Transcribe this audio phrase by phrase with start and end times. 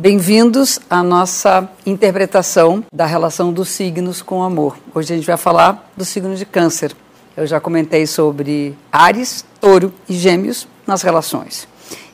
[0.00, 4.78] Bem-vindos à nossa interpretação da relação dos signos com o amor.
[4.94, 6.94] Hoje a gente vai falar do signo de Câncer.
[7.36, 11.66] Eu já comentei sobre Ares, Touro e Gêmeos nas relações.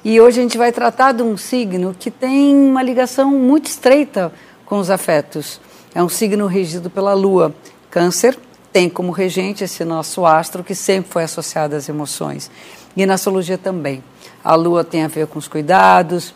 [0.02, 4.32] E hoje a gente vai tratar de um signo que tem uma ligação muito estreita
[4.64, 5.60] com os afetos.
[5.94, 7.54] É um signo regido pela Lua.
[7.90, 8.38] Câncer
[8.72, 12.50] tem como regente esse nosso astro que sempre foi associado às emoções.
[12.96, 14.02] E na astrologia também.
[14.42, 16.32] A Lua tem a ver com os cuidados,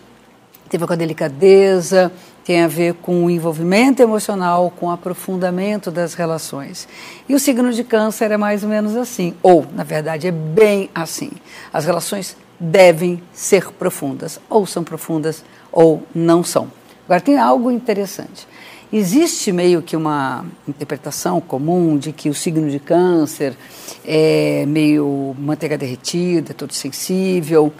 [0.68, 2.12] tem a ver com a delicadeza,
[2.44, 6.88] tem a ver com o envolvimento emocional, com o aprofundamento das relações.
[7.28, 10.88] E o signo de Câncer é mais ou menos assim, ou, na verdade, é bem
[10.94, 11.30] assim.
[11.72, 16.68] As relações devem ser profundas, ou são profundas ou não são.
[17.04, 18.46] Agora, tem algo interessante.
[18.90, 23.54] Existe meio que uma interpretação comum de que o signo de câncer
[24.02, 27.70] é meio manteiga derretida, é todo sensível.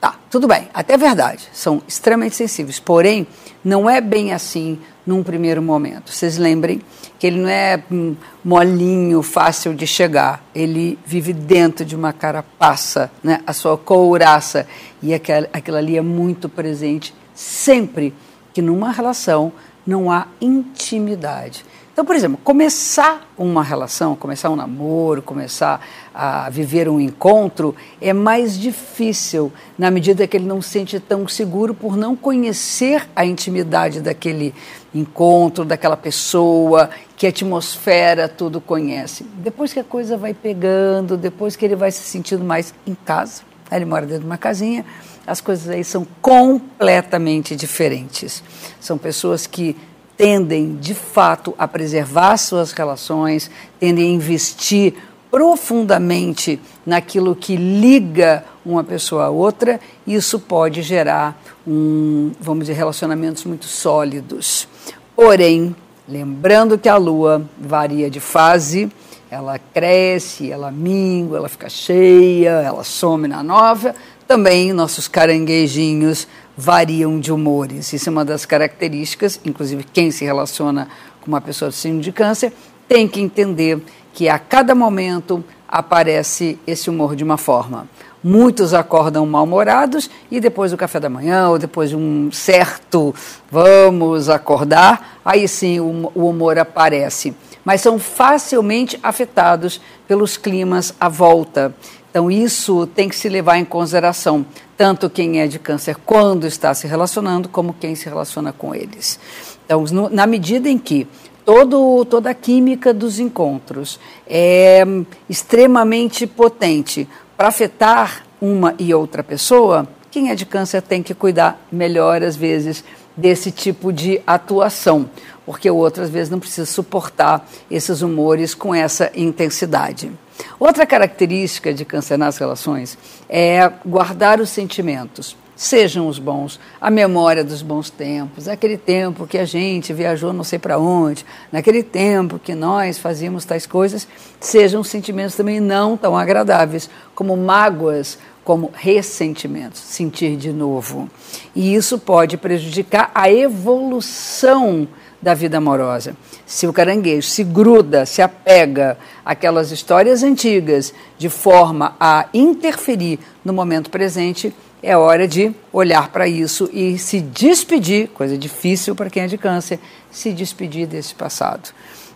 [0.00, 3.26] Tá, tudo bem, até verdade, são extremamente sensíveis, porém,
[3.62, 6.10] não é bem assim num primeiro momento.
[6.10, 6.80] Vocês lembrem
[7.18, 13.10] que ele não é um molinho, fácil de chegar, ele vive dentro de uma carapaça,
[13.22, 13.42] né?
[13.46, 14.66] a sua couraça,
[15.02, 18.14] e aquela, aquilo ali é muito presente sempre
[18.54, 19.52] que numa relação
[19.86, 21.62] não há intimidade.
[22.00, 28.14] Então, por exemplo, começar uma relação, começar um namoro, começar a viver um encontro é
[28.14, 33.26] mais difícil na medida que ele não se sente tão seguro por não conhecer a
[33.26, 34.54] intimidade daquele
[34.94, 39.22] encontro, daquela pessoa, que atmosfera tudo conhece.
[39.34, 43.42] Depois que a coisa vai pegando, depois que ele vai se sentindo mais em casa,
[43.70, 44.86] ele mora dentro de uma casinha,
[45.26, 48.42] as coisas aí são completamente diferentes.
[48.80, 49.76] São pessoas que
[50.20, 54.92] tendem, de fato, a preservar suas relações, tendem a investir
[55.30, 63.46] profundamente naquilo que liga uma pessoa a outra, isso pode gerar um, vamos dizer, relacionamentos
[63.46, 64.68] muito sólidos.
[65.16, 65.74] Porém,
[66.06, 68.92] lembrando que a lua varia de fase,
[69.30, 73.94] ela cresce, ela mingua, ela fica cheia, ela some na nova,
[74.30, 77.92] também nossos caranguejinhos variam de humores.
[77.92, 80.86] Isso é uma das características, inclusive quem se relaciona
[81.20, 82.52] com uma pessoa de signo de câncer
[82.86, 83.82] tem que entender
[84.12, 87.88] que a cada momento aparece esse humor de uma forma.
[88.22, 93.14] Muitos acordam mal-humorados e depois do café da manhã ou depois de um certo
[93.50, 97.34] vamos acordar, aí sim o, o humor aparece.
[97.64, 101.74] Mas são facilmente afetados pelos climas à volta.
[102.10, 104.44] Então, isso tem que se levar em consideração,
[104.76, 109.18] tanto quem é de câncer quando está se relacionando, como quem se relaciona com eles.
[109.64, 111.06] Então, no, na medida em que
[111.44, 114.84] todo, toda a química dos encontros é
[115.28, 117.08] extremamente potente
[117.40, 122.36] para afetar uma e outra pessoa, quem é de câncer tem que cuidar melhor, às
[122.36, 122.84] vezes,
[123.16, 125.08] desse tipo de atuação,
[125.46, 130.12] porque o outro, às vezes, não precisa suportar esses humores com essa intensidade.
[130.58, 137.44] Outra característica de câncer nas relações é guardar os sentimentos, sejam os bons, a memória
[137.44, 141.22] dos bons tempos, aquele tempo que a gente viajou não sei para onde,
[141.52, 144.08] naquele tempo que nós fazíamos tais coisas,
[144.40, 151.08] sejam sentimentos também não tão agradáveis, como mágoas, como ressentimentos, sentir de novo.
[151.54, 154.88] E isso pode prejudicar a evolução
[155.20, 156.16] da vida amorosa.
[156.46, 163.52] Se o caranguejo se gruda, se apega àquelas histórias antigas de forma a interferir no
[163.52, 169.24] momento presente, é hora de olhar para isso e se despedir, coisa difícil para quem
[169.24, 169.78] é de câncer,
[170.10, 171.70] se despedir desse passado.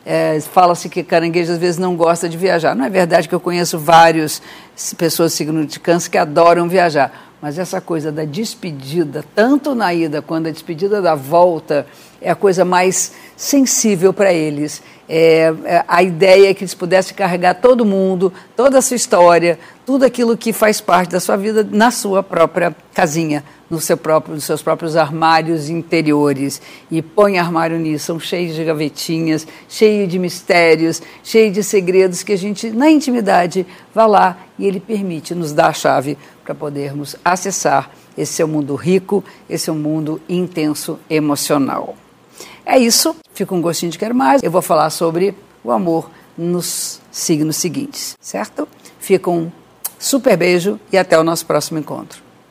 [0.04, 2.75] É, Fala-se que caranguejo às vezes não gosta de viajar.
[2.75, 4.42] Não é verdade que eu conheço várias
[4.97, 10.20] pessoas signo de câncer que adoram viajar, mas essa coisa da despedida, tanto na ida
[10.20, 11.87] quanto a despedida da volta,
[12.24, 14.82] é a coisa mais sensível para eles.
[15.06, 19.58] É, é, a ideia é que eles pudessem carregar todo mundo, toda a sua história,
[19.84, 24.34] tudo aquilo que faz parte da sua vida na sua própria casinha, no seu próprio,
[24.34, 26.62] nos seus próprios armários interiores.
[26.90, 32.32] E põe armário nisso, são cheios de gavetinhas, cheios de mistérios, cheios de segredos que
[32.32, 37.16] a gente, na intimidade, vai lá e ele permite, nos dar a chave para podermos
[37.22, 41.94] acessar esse seu mundo rico, esse seu mundo intenso emocional.
[42.66, 44.43] É isso, fica um gostinho de quero mais.
[44.43, 48.66] Eu vou falar sobre o amor nos signos seguintes, certo?
[48.99, 49.53] Fica um
[49.99, 52.23] super beijo e até o nosso próximo encontro.